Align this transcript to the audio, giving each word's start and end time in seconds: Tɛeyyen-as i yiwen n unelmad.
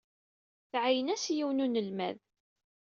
Tɛeyyen-as 0.71 1.23
i 1.27 1.33
yiwen 1.37 1.59
n 1.63 1.63
unelmad. 1.65 2.17